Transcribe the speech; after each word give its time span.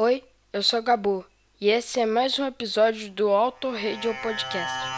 Oi, 0.00 0.22
eu 0.52 0.62
sou 0.62 0.80
Gabu 0.80 1.26
e 1.60 1.70
esse 1.70 1.98
é 1.98 2.06
mais 2.06 2.38
um 2.38 2.46
episódio 2.46 3.10
do 3.10 3.30
Auto 3.30 3.68
Radio 3.72 4.14
Podcast. 4.22 4.97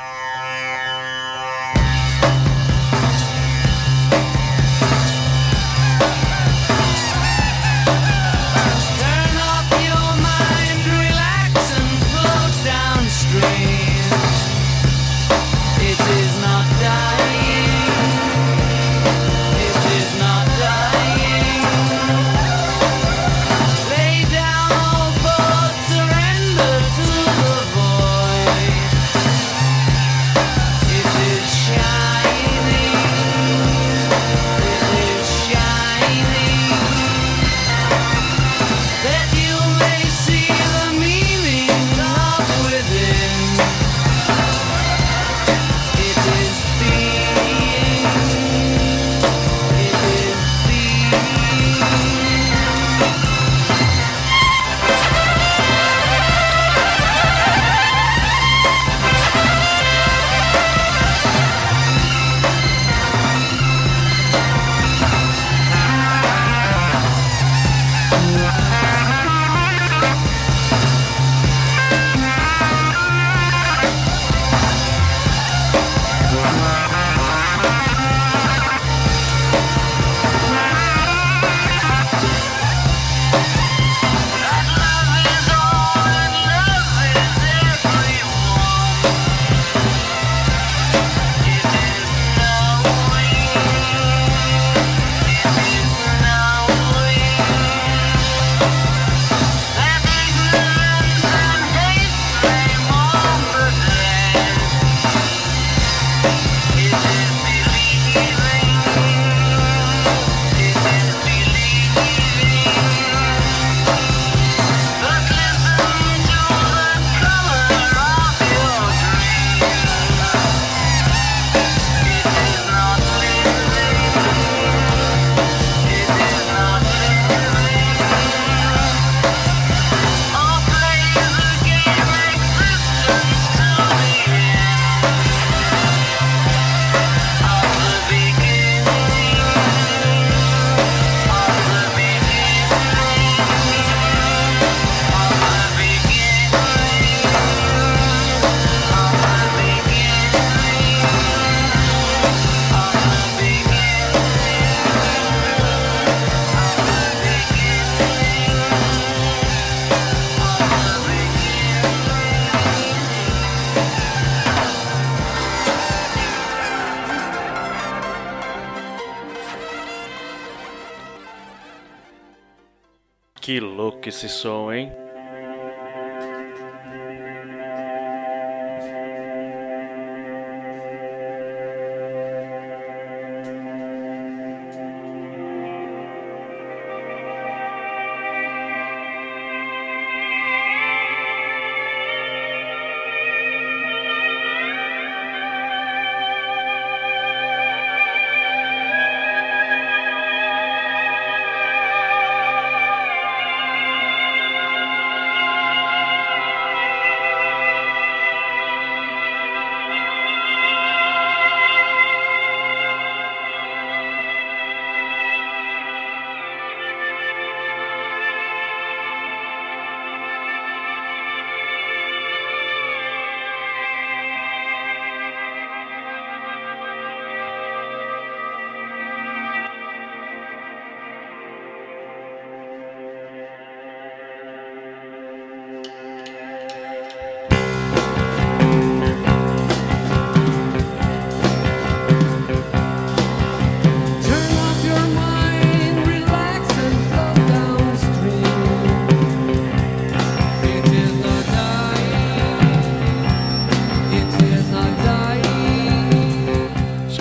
Esse 174.11 174.29
som, 174.29 174.73
hein? 174.73 174.93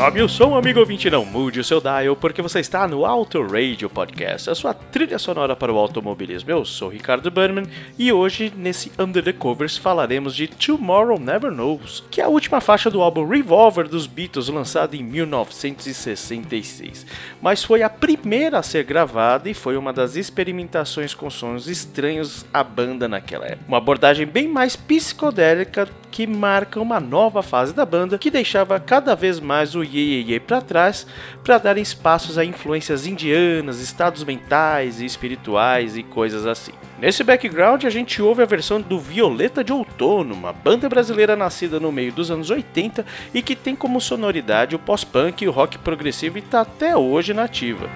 Sobe 0.09 0.23
o 0.23 0.27
som, 0.27 0.55
amigo 0.55 0.79
ouvinte, 0.79 1.07
não 1.07 1.23
mude 1.23 1.59
o 1.59 1.63
seu 1.63 1.79
dial, 1.79 2.15
porque 2.15 2.41
você 2.41 2.59
está 2.59 2.87
no 2.87 3.05
Auto 3.05 3.43
Radio 3.43 3.87
Podcast, 3.91 4.49
a 4.49 4.55
sua 4.55 4.73
trilha 4.73 5.19
sonora 5.19 5.55
para 5.55 5.71
o 5.71 5.77
automobilismo. 5.77 6.49
Eu 6.49 6.65
sou 6.65 6.89
Ricardo 6.89 7.29
Berman 7.29 7.65
e 7.95 8.11
hoje, 8.11 8.51
nesse 8.57 8.91
Under 8.97 9.23
the 9.23 9.31
Covers, 9.31 9.77
falaremos 9.77 10.35
de 10.35 10.47
Tomorrow 10.47 11.19
Never 11.19 11.51
Knows, 11.51 12.03
que 12.09 12.21
é 12.21 12.23
a 12.23 12.27
última 12.27 12.59
faixa 12.59 12.89
do 12.89 13.03
álbum 13.03 13.27
Revolver 13.27 13.87
dos 13.87 14.07
Beatles, 14.07 14.47
lançado 14.47 14.95
em 14.95 15.03
1966. 15.03 17.05
Mas 17.39 17.63
foi 17.63 17.83
a 17.83 17.89
primeira 17.89 18.57
a 18.57 18.63
ser 18.63 18.85
gravada 18.85 19.47
e 19.47 19.53
foi 19.53 19.77
uma 19.77 19.93
das 19.93 20.15
experimentações 20.15 21.13
com 21.13 21.29
sons 21.29 21.67
estranhos 21.67 22.47
à 22.51 22.63
banda 22.63 23.07
naquela 23.07 23.45
época. 23.45 23.65
Uma 23.67 23.77
abordagem 23.77 24.25
bem 24.25 24.47
mais 24.47 24.75
psicodélica 24.75 25.87
que 26.09 26.25
marca 26.25 26.79
uma 26.79 26.99
nova 26.99 27.43
fase 27.43 27.73
da 27.73 27.85
banda 27.85 28.17
que 28.17 28.31
deixava 28.31 28.79
cada 28.79 29.15
vez 29.15 29.39
mais 29.39 29.75
o 29.75 29.83
Ye 29.99 30.21
Ye 30.21 30.33
Ye 30.33 30.39
para 30.39 30.61
trás 30.61 31.05
para 31.43 31.57
dar 31.57 31.77
espaços 31.77 32.37
a 32.37 32.45
influências 32.45 33.05
indianas, 33.05 33.81
estados 33.81 34.23
mentais 34.23 35.01
e 35.01 35.05
espirituais 35.05 35.97
e 35.97 36.03
coisas 36.03 36.45
assim. 36.45 36.71
Nesse 36.99 37.23
background 37.23 37.85
a 37.85 37.89
gente 37.89 38.21
ouve 38.21 38.41
a 38.41 38.45
versão 38.45 38.81
do 38.81 38.99
Violeta 38.99 39.63
de 39.63 39.71
Outono, 39.71 40.33
uma 40.33 40.51
banda 40.51 40.89
brasileira 40.89 41.35
nascida 41.35 41.79
no 41.79 41.91
meio 41.91 42.11
dos 42.11 42.29
anos 42.31 42.49
80 42.49 43.05
e 43.33 43.41
que 43.41 43.55
tem 43.55 43.75
como 43.75 44.01
sonoridade 44.01 44.75
o 44.75 44.79
pós-punk 44.79 45.43
e 45.43 45.47
o 45.47 45.51
rock 45.51 45.77
progressivo 45.77 46.37
e 46.37 46.41
está 46.41 46.61
até 46.61 46.95
hoje 46.95 47.33
nativa. 47.33 47.89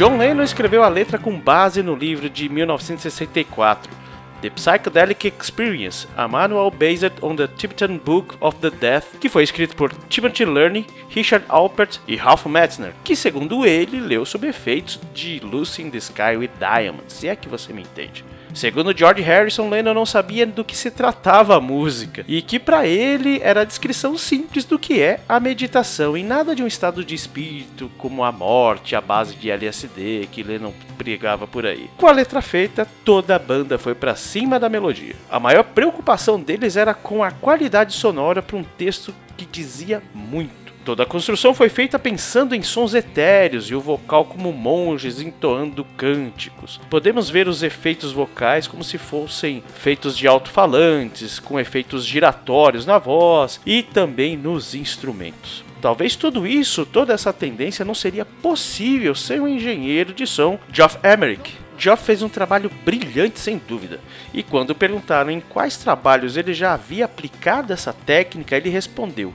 John 0.00 0.16
Lennon 0.16 0.42
escreveu 0.42 0.82
a 0.82 0.88
letra 0.88 1.18
com 1.18 1.38
base 1.38 1.82
no 1.82 1.94
livro 1.94 2.30
de 2.30 2.48
1964, 2.48 3.92
The 4.40 4.50
Psychedelic 4.50 5.26
Experience, 5.26 6.06
a 6.16 6.26
manual 6.26 6.70
based 6.70 7.12
on 7.22 7.36
the 7.36 7.46
Tibetan 7.46 7.98
Book 7.98 8.36
of 8.40 8.58
the 8.60 8.70
Death, 8.70 9.18
que 9.20 9.28
foi 9.28 9.42
escrito 9.42 9.76
por 9.76 9.92
Timothy 10.08 10.46
Learning, 10.46 10.86
Richard 11.14 11.44
Alpert 11.48 11.98
e 12.08 12.16
Ralph 12.16 12.46
Metzner, 12.46 12.94
que 13.04 13.14
segundo 13.14 13.66
ele 13.66 14.00
leu 14.00 14.24
sob 14.24 14.46
efeitos 14.46 14.98
de 15.12 15.40
Lucy 15.40 15.82
in 15.82 15.90
the 15.90 15.98
Sky 15.98 16.36
with 16.36 16.50
Diamonds, 16.58 17.12
se 17.12 17.28
é 17.28 17.36
que 17.36 17.48
você 17.48 17.72
me 17.72 17.82
entende. 17.82 18.24
Segundo 18.54 18.96
George 18.96 19.22
Harrison, 19.22 19.68
Lennon 19.68 19.94
não 19.94 20.06
sabia 20.06 20.46
do 20.46 20.64
que 20.64 20.76
se 20.76 20.90
tratava 20.90 21.56
a 21.56 21.60
música 21.60 22.24
e 22.26 22.42
que 22.42 22.58
para 22.58 22.86
ele 22.86 23.40
era 23.42 23.62
a 23.62 23.64
descrição 23.64 24.16
simples 24.16 24.64
do 24.64 24.78
que 24.78 25.00
é 25.00 25.20
a 25.28 25.38
meditação 25.38 26.16
e 26.16 26.22
nada 26.22 26.54
de 26.54 26.62
um 26.62 26.66
estado 26.66 27.04
de 27.04 27.14
espírito 27.14 27.90
como 27.96 28.24
a 28.24 28.32
morte 28.32 28.96
à 28.96 29.00
base 29.00 29.34
de 29.34 29.50
LSD 29.50 30.28
que 30.30 30.42
Lennon 30.42 30.72
pregava 30.98 31.46
por 31.46 31.64
aí. 31.64 31.88
Com 31.96 32.06
a 32.06 32.12
letra 32.12 32.42
feita, 32.42 32.86
toda 33.04 33.36
a 33.36 33.38
banda 33.38 33.78
foi 33.78 33.94
para 33.94 34.14
cima 34.14 34.58
da 34.58 34.68
melodia. 34.68 35.14
A 35.30 35.40
maior 35.40 35.64
preocupação 35.64 36.40
deles 36.40 36.76
era 36.76 36.92
com 36.92 37.22
a 37.22 37.30
qualidade 37.30 37.94
sonora 37.94 38.42
para 38.42 38.56
um 38.56 38.64
texto 38.64 39.14
que 39.36 39.46
dizia 39.46 40.02
muito. 40.14 40.59
Toda 40.84 41.02
a 41.02 41.06
construção 41.06 41.54
foi 41.54 41.68
feita 41.68 41.98
pensando 41.98 42.54
em 42.54 42.62
sons 42.62 42.94
etéreos 42.94 43.70
e 43.70 43.74
o 43.74 43.80
vocal 43.80 44.24
como 44.24 44.52
monges 44.52 45.20
entoando 45.20 45.84
cânticos. 45.96 46.80
Podemos 46.88 47.28
ver 47.28 47.48
os 47.48 47.62
efeitos 47.62 48.12
vocais 48.12 48.66
como 48.66 48.82
se 48.82 48.96
fossem 48.96 49.62
feitos 49.74 50.16
de 50.16 50.26
alto-falantes, 50.26 51.38
com 51.38 51.60
efeitos 51.60 52.06
giratórios 52.06 52.86
na 52.86 52.98
voz 52.98 53.60
e 53.66 53.82
também 53.82 54.36
nos 54.36 54.74
instrumentos. 54.74 55.62
Talvez 55.82 56.16
tudo 56.16 56.46
isso, 56.46 56.84
toda 56.86 57.12
essa 57.12 57.32
tendência 57.32 57.84
não 57.84 57.94
seria 57.94 58.24
possível 58.24 59.14
sem 59.14 59.40
o 59.40 59.48
engenheiro 59.48 60.12
de 60.12 60.26
som 60.26 60.58
Geoff 60.72 60.98
Emerick, 61.02 61.52
Geoff 61.80 62.04
fez 62.04 62.20
um 62.20 62.28
trabalho 62.28 62.70
brilhante 62.84 63.40
sem 63.40 63.56
dúvida, 63.56 64.00
e 64.34 64.42
quando 64.42 64.74
perguntaram 64.74 65.30
em 65.30 65.40
quais 65.40 65.78
trabalhos 65.78 66.36
ele 66.36 66.52
já 66.52 66.74
havia 66.74 67.06
aplicado 67.06 67.72
essa 67.72 67.90
técnica, 67.90 68.54
ele 68.54 68.68
respondeu: 68.68 69.32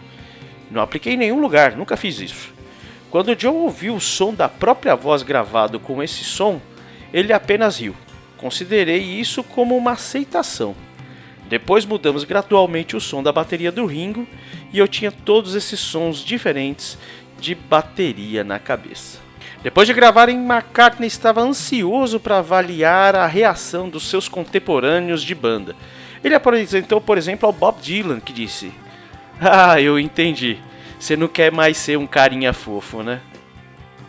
Não 0.69 0.81
apliquei 0.81 1.13
em 1.13 1.17
nenhum 1.17 1.39
lugar, 1.39 1.75
nunca 1.75 1.95
fiz 1.97 2.19
isso. 2.19 2.53
Quando 3.09 3.35
John 3.35 3.53
ouviu 3.53 3.95
o 3.95 4.01
som 4.01 4.33
da 4.33 4.50
própria 4.50 4.95
voz 4.95 5.23
gravado 5.23 5.79
com 5.79 6.03
esse 6.03 6.23
som, 6.23 6.59
ele 7.13 7.31
apenas 7.31 7.79
riu. 7.79 7.95
Considerei 8.38 9.00
isso 9.01 9.44
como 9.44 9.77
uma 9.77 9.91
aceitação. 9.91 10.75
Depois 11.47 11.85
mudamos 11.85 12.23
gradualmente 12.23 12.95
o 12.95 13.00
som 13.00 13.21
da 13.21 13.31
bateria 13.31 13.71
do 13.71 13.85
Ringo 13.85 14.27
e 14.73 14.79
eu 14.79 14.88
tinha 14.88 15.12
todos 15.12 15.56
esses 15.56 15.79
sons 15.79 16.17
diferentes 16.19 16.97
de 17.39 17.53
bateria 17.53 18.44
na 18.44 18.59
cabeça. 18.59 19.19
Depois 19.62 19.88
de 19.88 19.94
gravarem, 19.94 20.38
McCartney 20.38 21.07
estava 21.07 21.41
ansioso 21.41 22.19
para 22.19 22.39
avaliar 22.39 23.15
a 23.15 23.25
reação 23.25 23.89
dos 23.89 24.09
seus 24.09 24.27
contemporâneos 24.27 25.23
de 25.23 25.33
banda. 25.33 25.75
Ele 26.23 26.35
apresentou, 26.35 27.00
por 27.00 27.17
exemplo, 27.17 27.47
ao 27.47 27.53
Bob 27.53 27.81
Dylan, 27.81 28.19
que 28.19 28.33
disse: 28.33 28.71
Ah, 29.42 29.80
eu 29.82 30.00
entendi. 30.00 30.58
Você 31.00 31.16
não 31.16 31.28
quer 31.28 31.52
mais 31.52 31.78
ser 31.78 31.98
um 31.98 32.08
carinha 32.08 32.54
fofo, 32.54 33.04
né? 33.04 33.22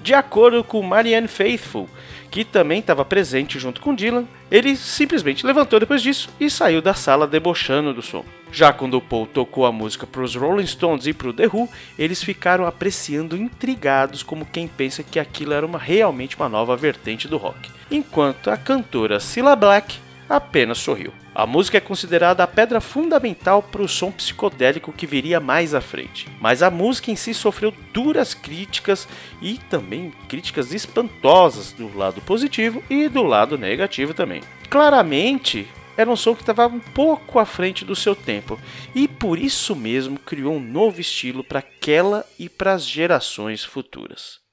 De 0.00 0.14
acordo 0.14 0.62
com 0.62 0.80
Marianne 0.82 1.26
Faithfull, 1.26 1.88
que 2.30 2.44
também 2.44 2.78
estava 2.78 3.04
presente 3.04 3.58
junto 3.58 3.80
com 3.80 3.94
Dylan, 3.94 4.24
ele 4.50 4.76
simplesmente 4.76 5.44
levantou 5.44 5.80
depois 5.80 6.00
disso 6.00 6.28
e 6.38 6.48
saiu 6.48 6.80
da 6.80 6.94
sala 6.94 7.26
debochando 7.26 7.92
do 7.92 8.02
som. 8.02 8.24
Já 8.52 8.72
quando 8.72 8.94
o 8.94 9.00
Paul 9.00 9.26
tocou 9.26 9.66
a 9.66 9.72
música 9.72 10.06
para 10.06 10.22
os 10.22 10.36
Rolling 10.36 10.66
Stones 10.66 11.06
e 11.06 11.12
para 11.12 11.28
o 11.28 11.32
The 11.32 11.48
Who, 11.52 11.68
eles 11.98 12.22
ficaram 12.22 12.66
apreciando 12.66 13.36
intrigados 13.36 14.22
como 14.22 14.46
quem 14.46 14.68
pensa 14.68 15.02
que 15.02 15.18
aquilo 15.18 15.52
era 15.52 15.66
uma, 15.66 15.78
realmente 15.78 16.36
uma 16.36 16.48
nova 16.48 16.76
vertente 16.76 17.26
do 17.26 17.36
rock. 17.36 17.68
Enquanto 17.90 18.48
a 18.48 18.56
cantora 18.56 19.18
Cilla 19.18 19.56
Black 19.56 19.98
apenas 20.28 20.78
sorriu. 20.78 21.12
A 21.38 21.46
música 21.46 21.76
é 21.76 21.82
considerada 21.82 22.42
a 22.42 22.46
pedra 22.46 22.80
fundamental 22.80 23.62
para 23.62 23.82
o 23.82 23.88
som 23.88 24.10
psicodélico 24.10 24.90
que 24.90 25.06
viria 25.06 25.38
mais 25.38 25.74
à 25.74 25.82
frente. 25.82 26.26
Mas 26.40 26.62
a 26.62 26.70
música 26.70 27.10
em 27.10 27.14
si 27.14 27.34
sofreu 27.34 27.74
duras 27.92 28.32
críticas 28.32 29.06
e 29.42 29.58
também 29.68 30.14
críticas 30.30 30.72
espantosas 30.72 31.72
do 31.72 31.94
lado 31.94 32.22
positivo 32.22 32.82
e 32.88 33.06
do 33.06 33.22
lado 33.22 33.58
negativo 33.58 34.14
também. 34.14 34.40
Claramente, 34.70 35.68
era 35.94 36.10
um 36.10 36.16
som 36.16 36.34
que 36.34 36.40
estava 36.40 36.68
um 36.68 36.80
pouco 36.80 37.38
à 37.38 37.44
frente 37.44 37.84
do 37.84 37.94
seu 37.94 38.16
tempo 38.16 38.58
e 38.94 39.06
por 39.06 39.38
isso 39.38 39.76
mesmo 39.76 40.18
criou 40.18 40.54
um 40.54 40.60
novo 40.60 41.02
estilo 41.02 41.44
para 41.44 41.58
aquela 41.58 42.24
e 42.38 42.48
para 42.48 42.72
as 42.72 42.82
gerações 42.82 43.62
futuras. 43.62 44.45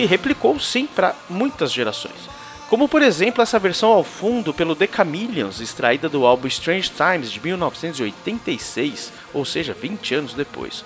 Se 0.00 0.06
replicou 0.06 0.58
sim 0.58 0.86
para 0.86 1.14
muitas 1.28 1.70
gerações. 1.70 2.14
Como 2.70 2.88
por 2.88 3.02
exemplo 3.02 3.42
essa 3.42 3.58
versão 3.58 3.90
ao 3.90 4.02
fundo 4.02 4.54
pelo 4.54 4.74
The 4.74 4.88
Chameleons, 4.90 5.60
extraída 5.60 6.08
do 6.08 6.24
álbum 6.24 6.46
Strange 6.46 6.90
Times 6.90 7.30
de 7.30 7.38
1986, 7.40 9.12
ou 9.34 9.44
seja, 9.44 9.74
20 9.74 10.14
anos 10.14 10.34
depois. 10.34 10.84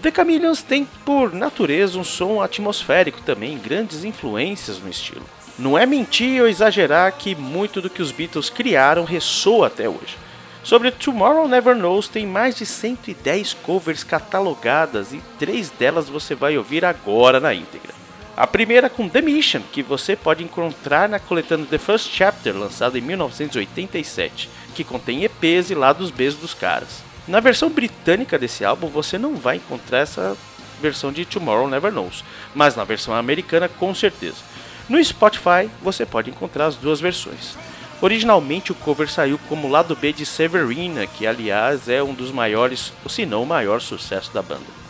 The 0.00 0.10
Chameleons 0.10 0.62
tem 0.62 0.88
por 1.04 1.34
natureza 1.34 1.98
um 1.98 2.04
som 2.04 2.40
atmosférico 2.40 3.20
também, 3.22 3.58
grandes 3.58 4.04
influências 4.04 4.78
no 4.78 4.88
estilo. 4.88 5.26
Não 5.58 5.76
é 5.76 5.84
mentir 5.84 6.40
ou 6.40 6.48
exagerar 6.48 7.12
que 7.12 7.34
muito 7.34 7.82
do 7.82 7.90
que 7.90 8.00
os 8.00 8.12
Beatles 8.12 8.48
criaram 8.48 9.04
ressoa 9.04 9.66
até 9.66 9.86
hoje. 9.86 10.16
Sobre 10.62 10.90
Tomorrow 10.90 11.46
Never 11.46 11.76
Knows 11.76 12.08
tem 12.08 12.26
mais 12.26 12.56
de 12.56 12.64
110 12.64 13.52
covers 13.52 14.02
catalogadas 14.02 15.12
e 15.12 15.20
três 15.38 15.68
delas 15.68 16.08
você 16.08 16.34
vai 16.34 16.56
ouvir 16.56 16.84
agora 16.84 17.38
na 17.38 17.52
íntegra. 17.52 18.05
A 18.36 18.46
primeira 18.46 18.90
com 18.90 19.08
The 19.08 19.22
Mission, 19.22 19.62
que 19.72 19.82
você 19.82 20.14
pode 20.14 20.44
encontrar 20.44 21.08
na 21.08 21.18
coletânea 21.18 21.64
The 21.64 21.78
First 21.78 22.10
Chapter, 22.12 22.54
lançada 22.54 22.98
em 22.98 23.00
1987, 23.00 24.50
que 24.74 24.84
contém 24.84 25.24
EPs 25.24 25.70
e 25.70 25.74
lados 25.74 26.10
Bs 26.10 26.34
dos 26.34 26.52
caras. 26.52 27.02
Na 27.26 27.40
versão 27.40 27.70
britânica 27.70 28.38
desse 28.38 28.62
álbum 28.62 28.88
você 28.88 29.16
não 29.16 29.36
vai 29.36 29.56
encontrar 29.56 30.00
essa 30.00 30.36
versão 30.82 31.10
de 31.10 31.24
Tomorrow 31.24 31.66
Never 31.66 31.90
Knows, 31.90 32.22
mas 32.54 32.76
na 32.76 32.84
versão 32.84 33.14
americana 33.14 33.70
com 33.70 33.94
certeza. 33.94 34.44
No 34.86 35.02
Spotify 35.02 35.70
você 35.80 36.04
pode 36.04 36.28
encontrar 36.28 36.66
as 36.66 36.76
duas 36.76 37.00
versões. 37.00 37.56
Originalmente 38.02 38.70
o 38.70 38.74
cover 38.74 39.10
saiu 39.10 39.40
como 39.48 39.66
lado 39.66 39.96
B 39.96 40.12
de 40.12 40.26
Severina, 40.26 41.06
que 41.06 41.26
aliás 41.26 41.88
é 41.88 42.02
um 42.02 42.12
dos 42.12 42.30
maiores, 42.30 42.92
se 43.08 43.24
não 43.24 43.44
o 43.44 43.46
maior 43.46 43.80
sucesso 43.80 44.30
da 44.34 44.42
banda. 44.42 44.85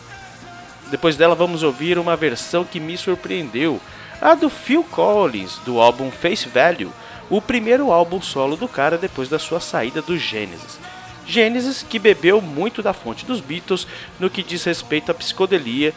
Depois 0.89 1.17
dela 1.17 1.35
vamos 1.35 1.63
ouvir 1.63 1.97
uma 1.99 2.15
versão 2.15 2.63
que 2.63 2.79
me 2.79 2.97
surpreendeu, 2.97 3.79
a 4.21 4.33
do 4.33 4.49
Phil 4.49 4.83
Collins, 4.83 5.59
do 5.65 5.79
álbum 5.79 6.09
Face 6.09 6.47
Value, 6.47 6.91
o 7.29 7.41
primeiro 7.41 7.91
álbum 7.91 8.21
solo 8.21 8.55
do 8.55 8.67
cara 8.67 8.97
depois 8.97 9.27
da 9.27 9.37
sua 9.37 9.59
saída 9.59 10.01
do 10.01 10.17
Genesis. 10.17 10.79
Genesis 11.25 11.83
que 11.83 11.99
bebeu 11.99 12.41
muito 12.41 12.81
da 12.81 12.93
fonte 12.93 13.25
dos 13.25 13.41
Beatles 13.41 13.85
no 14.17 14.29
que 14.29 14.41
diz 14.41 14.63
respeito 14.63 15.11
à 15.11 15.13
psicodelia 15.13 15.93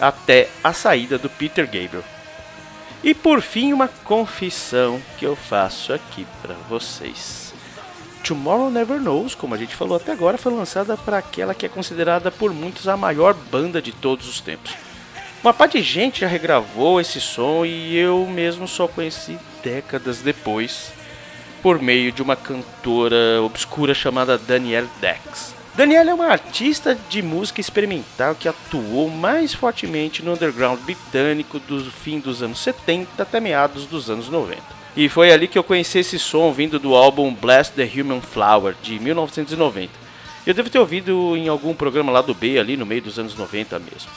até 0.00 0.48
a 0.62 0.72
saída 0.72 1.18
do 1.18 1.28
Peter 1.28 1.66
Gabriel. 1.66 2.02
E 3.02 3.12
por 3.12 3.42
fim, 3.42 3.74
uma 3.74 3.88
confissão 3.88 5.00
que 5.18 5.26
eu 5.26 5.36
faço 5.36 5.92
aqui 5.92 6.26
para 6.40 6.54
vocês. 6.70 7.43
Tomorrow 8.24 8.70
Never 8.70 8.98
Knows, 8.98 9.34
como 9.34 9.54
a 9.54 9.58
gente 9.58 9.76
falou 9.76 9.98
até 9.98 10.10
agora, 10.10 10.38
foi 10.38 10.50
lançada 10.50 10.96
para 10.96 11.18
aquela 11.18 11.54
que 11.54 11.66
é 11.66 11.68
considerada 11.68 12.30
por 12.30 12.54
muitos 12.54 12.88
a 12.88 12.96
maior 12.96 13.34
banda 13.34 13.82
de 13.82 13.92
todos 13.92 14.26
os 14.26 14.40
tempos. 14.40 14.74
Uma 15.42 15.52
parte 15.52 15.76
de 15.76 15.84
gente 15.84 16.22
já 16.22 16.26
regravou 16.26 16.98
esse 16.98 17.20
som 17.20 17.66
e 17.66 17.94
eu 17.94 18.26
mesmo 18.26 18.66
só 18.66 18.88
conheci 18.88 19.38
décadas 19.62 20.22
depois 20.22 20.90
por 21.62 21.82
meio 21.82 22.10
de 22.10 22.22
uma 22.22 22.34
cantora 22.34 23.42
obscura 23.42 23.92
chamada 23.92 24.38
Danielle 24.38 24.88
Dex. 25.02 25.54
Danielle 25.74 26.08
é 26.08 26.14
uma 26.14 26.28
artista 26.28 26.96
de 27.10 27.20
música 27.20 27.60
experimental 27.60 28.34
que 28.34 28.48
atuou 28.48 29.10
mais 29.10 29.52
fortemente 29.52 30.22
no 30.22 30.32
underground 30.32 30.80
britânico 30.80 31.58
do 31.58 31.90
fim 31.90 32.20
dos 32.20 32.42
anos 32.42 32.60
70 32.60 33.22
até 33.22 33.38
meados 33.38 33.84
dos 33.84 34.08
anos 34.08 34.30
90. 34.30 34.83
E 34.96 35.08
foi 35.08 35.32
ali 35.32 35.48
que 35.48 35.58
eu 35.58 35.64
conheci 35.64 35.98
esse 35.98 36.18
som 36.18 36.52
vindo 36.52 36.78
do 36.78 36.94
álbum 36.94 37.34
Bless 37.34 37.70
the 37.72 37.82
Human 37.84 38.20
Flower 38.20 38.74
de 38.82 38.98
1990. 39.00 39.90
Eu 40.46 40.54
devo 40.54 40.70
ter 40.70 40.78
ouvido 40.78 41.36
em 41.36 41.48
algum 41.48 41.74
programa 41.74 42.12
lá 42.12 42.20
do 42.20 42.34
B 42.34 42.58
ali 42.58 42.76
no 42.76 42.86
meio 42.86 43.02
dos 43.02 43.18
anos 43.18 43.34
90 43.36 43.78
mesmo 43.78 44.10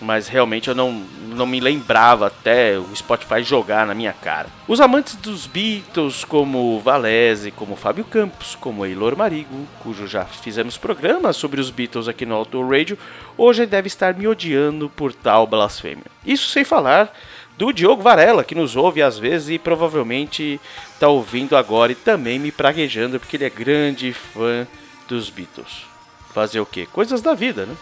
mas 0.00 0.28
realmente 0.28 0.68
eu 0.68 0.74
não, 0.74 1.04
não 1.28 1.46
me 1.46 1.60
lembrava 1.60 2.26
até 2.26 2.78
o 2.78 2.94
Spotify 2.94 3.42
jogar 3.42 3.86
na 3.86 3.94
minha 3.94 4.12
cara. 4.12 4.48
Os 4.68 4.80
amantes 4.80 5.16
dos 5.16 5.46
Beatles, 5.46 6.24
como 6.24 6.80
Valese, 6.80 7.50
como 7.50 7.76
Fábio 7.76 8.04
Campos, 8.04 8.54
como 8.54 8.84
Eilor 8.84 9.16
Marigo, 9.16 9.66
cujo 9.82 10.06
já 10.06 10.24
fizemos 10.24 10.76
programas 10.76 11.36
sobre 11.36 11.60
os 11.60 11.70
Beatles 11.70 12.08
aqui 12.08 12.26
no 12.26 12.34
Auto 12.34 12.66
Radio, 12.68 12.98
hoje 13.36 13.66
deve 13.66 13.86
estar 13.86 14.14
me 14.14 14.26
odiando 14.26 14.90
por 14.90 15.12
tal 15.12 15.46
blasfêmia. 15.46 16.04
Isso 16.24 16.48
sem 16.48 16.64
falar 16.64 17.12
do 17.56 17.72
Diogo 17.72 18.02
Varela, 18.02 18.44
que 18.44 18.54
nos 18.54 18.76
ouve 18.76 19.02
às 19.02 19.18
vezes 19.18 19.50
e 19.50 19.58
provavelmente 19.58 20.60
está 20.92 21.08
ouvindo 21.08 21.56
agora 21.56 21.92
e 21.92 21.94
também 21.94 22.38
me 22.38 22.50
praguejando 22.50 23.18
porque 23.20 23.36
ele 23.36 23.44
é 23.44 23.50
grande 23.50 24.12
fã 24.12 24.66
dos 25.08 25.30
Beatles. 25.30 25.86
Fazer 26.32 26.60
o 26.60 26.66
quê? 26.66 26.86
Coisas 26.90 27.22
da 27.22 27.34
vida, 27.34 27.64
né? 27.64 27.76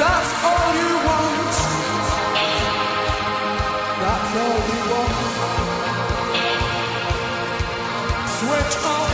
That's 0.00 0.32
all 0.48 0.68
you 0.80 0.92
want, 1.08 1.54
that's 4.02 4.32
all 4.42 4.60
you 4.70 4.80
want. 4.92 5.16
Switch 8.38 8.76
off 8.86 9.09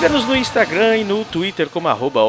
Siga-nos 0.00 0.24
no 0.24 0.34
Instagram 0.34 0.96
e 0.96 1.04
no 1.04 1.26
Twitter 1.26 1.68
como 1.68 1.86
arroba 1.86 2.20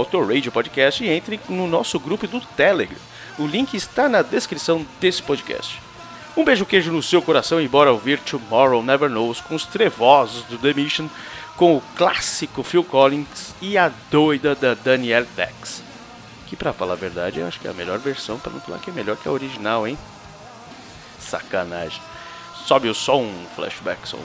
Podcast 0.51 1.01
e 1.01 1.07
entre 1.07 1.39
no 1.47 1.67
nosso 1.67 1.97
grupo 2.01 2.27
do 2.27 2.41
Telegram. 2.41 2.97
O 3.39 3.47
link 3.47 3.75
está 3.77 4.09
na 4.09 4.21
descrição 4.21 4.85
desse 4.99 5.23
podcast. 5.23 5.81
Um 6.35 6.43
beijo 6.43 6.65
queijo 6.65 6.91
no 6.91 7.01
seu 7.01 7.21
coração 7.21 7.61
e 7.61 7.69
bora 7.69 7.93
ouvir 7.93 8.19
Tomorrow 8.19 8.83
Never 8.83 9.09
Knows 9.09 9.39
com 9.39 9.55
os 9.55 9.65
trevosos 9.65 10.43
do 10.43 10.57
The 10.57 10.73
Mission, 10.73 11.07
com 11.55 11.77
o 11.77 11.83
clássico 11.95 12.61
Phil 12.61 12.83
Collins 12.83 13.55
e 13.61 13.77
a 13.77 13.89
doida 14.11 14.53
da 14.53 14.73
Danielle 14.73 15.29
Dex. 15.33 15.81
Que 16.47 16.57
pra 16.57 16.73
falar 16.73 16.91
a 16.91 16.97
verdade 16.97 17.39
eu 17.39 17.47
acho 17.47 17.57
que 17.57 17.69
é 17.69 17.71
a 17.71 17.73
melhor 17.73 17.99
versão, 17.99 18.37
pra 18.37 18.51
não 18.51 18.59
falar 18.59 18.79
que 18.79 18.89
é 18.89 18.93
melhor 18.93 19.15
que 19.15 19.29
a 19.29 19.31
original, 19.31 19.87
hein? 19.87 19.97
Sacanagem. 21.21 22.01
Sobe 22.65 22.89
o 22.89 22.93
som, 22.93 23.31
flashback 23.55 24.05
som. 24.05 24.19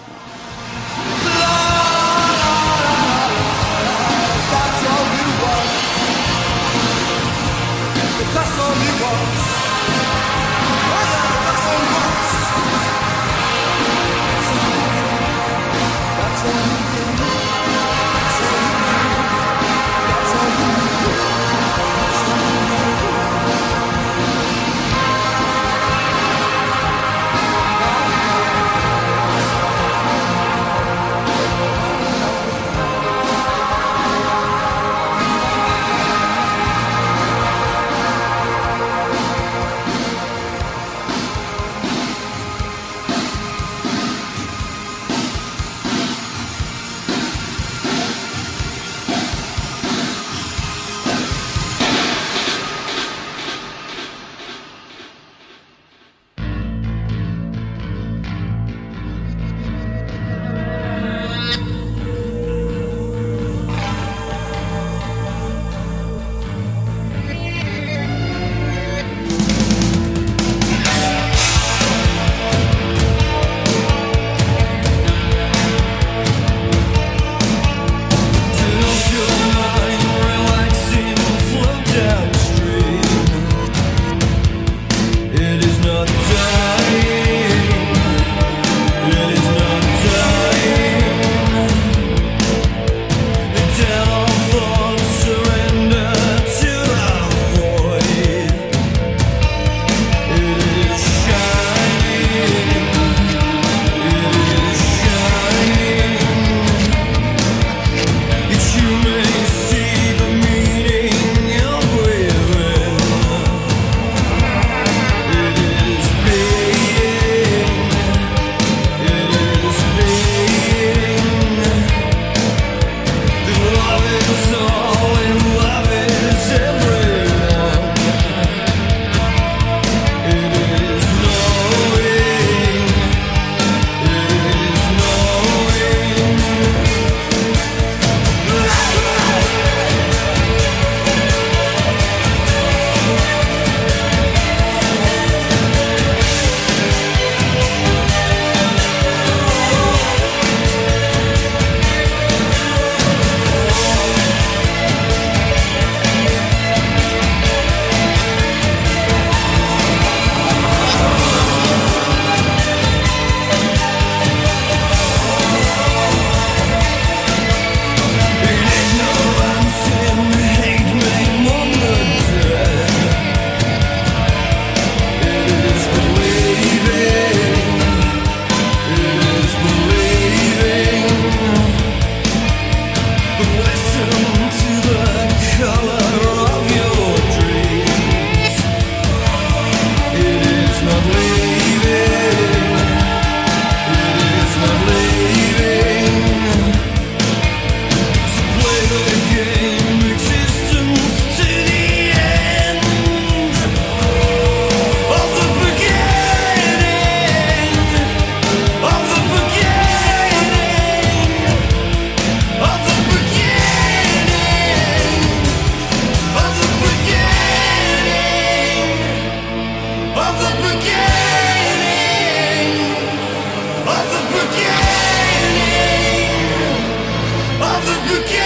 together. 228.16 228.45